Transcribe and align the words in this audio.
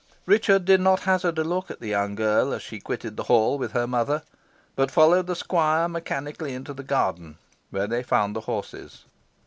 Richard 0.25 0.65
did 0.65 0.81
not 0.81 1.01
hazard 1.01 1.37
a 1.37 1.43
look 1.43 1.69
at 1.69 1.79
the 1.79 1.89
young 1.89 2.15
girl 2.15 2.55
as 2.55 2.63
she 2.63 2.79
quitted 2.79 3.17
the 3.17 3.25
hall 3.25 3.59
with 3.59 3.73
her 3.73 3.85
mother, 3.85 4.23
but 4.75 4.89
followed 4.89 5.27
the 5.27 5.35
squire 5.35 5.87
mechanically 5.87 6.55
into 6.55 6.73
the 6.73 6.81
garden, 6.81 7.37
where 7.69 7.85
they 7.85 8.01
found 8.01 8.35
the 8.35 8.41
horses. 8.41 9.05